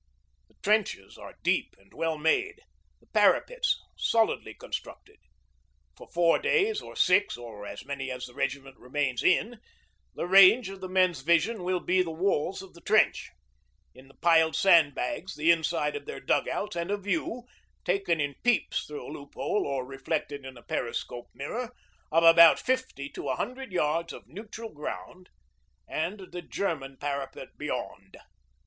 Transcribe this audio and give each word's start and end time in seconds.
The 0.47 0.55
trenches 0.63 1.15
are 1.15 1.37
deep 1.43 1.75
and 1.77 1.93
well 1.93 2.17
made, 2.17 2.61
the 3.01 3.05
parapets 3.13 3.79
solidly 3.95 4.55
constructed. 4.55 5.19
For 5.95 6.07
four 6.11 6.39
days 6.39 6.81
or 6.81 6.95
six, 6.95 7.37
or 7.37 7.67
as 7.67 7.85
many 7.85 8.09
as 8.09 8.25
the 8.25 8.33
regiment 8.33 8.79
remains 8.79 9.21
'in,' 9.21 9.59
the 10.15 10.25
range 10.25 10.69
of 10.69 10.81
the 10.81 10.89
men's 10.89 11.21
vision 11.21 11.61
will 11.61 11.81
be 11.81 12.01
the 12.01 12.09
walls 12.09 12.63
of 12.63 12.73
the 12.73 12.81
trench, 12.81 13.29
the 13.93 14.15
piled 14.19 14.55
sandbags, 14.55 15.35
the 15.35 15.51
inside 15.51 15.95
of 15.95 16.07
their 16.07 16.19
dug 16.19 16.47
outs, 16.49 16.75
and 16.75 16.89
a 16.89 16.97
view 16.97 17.43
(taken 17.85 18.19
in 18.19 18.33
peeps 18.43 18.87
through 18.87 19.05
a 19.07 19.13
loophole 19.13 19.67
or 19.67 19.85
reflected 19.85 20.43
in 20.45 20.57
a 20.57 20.63
periscope 20.63 21.29
mirror) 21.35 21.75
of 22.11 22.23
about 22.23 22.57
fifty 22.57 23.07
to 23.09 23.29
a 23.29 23.35
hundred 23.35 23.71
yards 23.71 24.13
of 24.13 24.27
'neutral 24.27 24.73
ground' 24.73 25.29
and 25.87 26.31
the 26.31 26.41
German 26.41 26.97
parapet 26.97 27.55
beyond. 27.55 28.17